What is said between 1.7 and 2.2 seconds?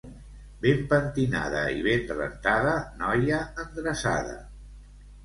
i ben